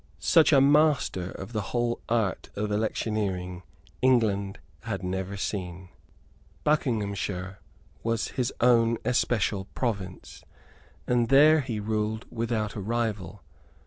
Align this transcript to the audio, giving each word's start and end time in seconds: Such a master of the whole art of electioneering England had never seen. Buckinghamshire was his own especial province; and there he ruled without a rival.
Such 0.17 0.51
a 0.51 0.59
master 0.59 1.29
of 1.29 1.53
the 1.53 1.61
whole 1.61 2.01
art 2.09 2.49
of 2.55 2.71
electioneering 2.71 3.61
England 4.01 4.57
had 4.85 5.03
never 5.03 5.37
seen. 5.37 5.89
Buckinghamshire 6.63 7.59
was 8.01 8.29
his 8.29 8.51
own 8.61 8.97
especial 9.05 9.65
province; 9.75 10.43
and 11.05 11.29
there 11.29 11.59
he 11.61 11.79
ruled 11.79 12.25
without 12.31 12.73
a 12.73 12.79
rival. 12.81 13.43